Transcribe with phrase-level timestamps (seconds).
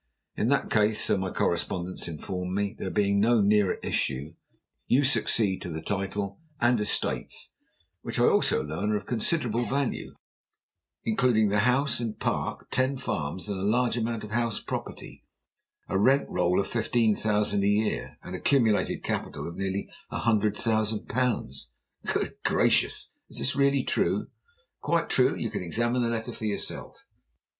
[0.35, 4.33] In that case, so my correspondents inform me, there being no nearer issue,
[4.87, 7.53] you succeed to the title and estates
[8.01, 10.15] which I also learn are of considerable value,
[11.03, 15.23] including the house and park, ten farms, and a large amount of house property,
[15.87, 20.57] a rent roll of fifteen thousand a year, and accumulated capital of nearly a hundred
[20.57, 21.67] thousand pounds."
[22.11, 23.11] "Good gracious!
[23.29, 24.29] Is this really true?"
[24.81, 25.35] "Quite true.
[25.35, 27.05] You can examine the letter for yourself."